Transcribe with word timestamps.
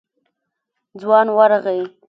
ځوان 1.01 1.27
ورغی. 1.35 1.79